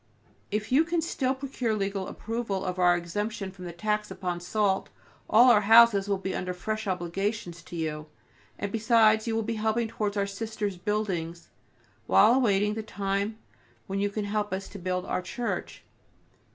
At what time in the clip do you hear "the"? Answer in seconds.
3.65-3.71, 12.73-12.81